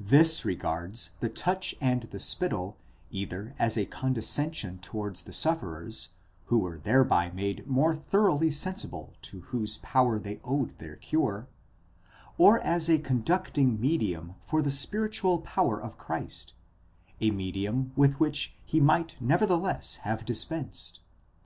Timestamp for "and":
1.78-2.04